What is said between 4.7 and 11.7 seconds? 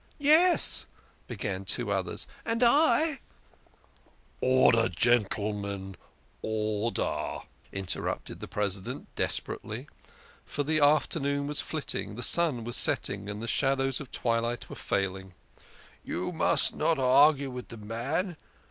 gentlemen, order," interrupted the President desperately, for the afternoon was